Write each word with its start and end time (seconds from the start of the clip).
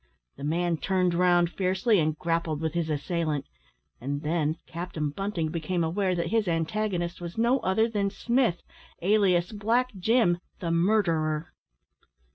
The 0.35 0.43
man 0.43 0.77
turned 0.77 1.13
round 1.13 1.51
fiercely, 1.51 1.99
and 1.99 2.17
grappled 2.17 2.59
with 2.59 2.73
his 2.73 2.89
assailant; 2.89 3.45
and 3.99 4.23
then 4.23 4.57
Captain 4.65 5.11
Bunting 5.11 5.49
became 5.49 5.83
aware 5.83 6.15
that 6.15 6.31
his 6.31 6.47
antagonist 6.47 7.21
was 7.21 7.37
no 7.37 7.59
other 7.59 7.87
than 7.87 8.09
Smith, 8.09 8.63
alias 9.03 9.51
Black 9.51 9.91
Jim, 9.95 10.39
the 10.59 10.71
murderer. 10.71 11.53